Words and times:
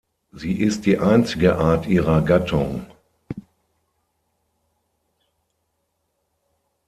Sie 0.31 0.59
ist 0.59 0.87
die 0.87 0.97
einzige 0.97 1.57
Art 1.59 1.85
ihrer 1.85 2.23
Gattung. 2.23 2.87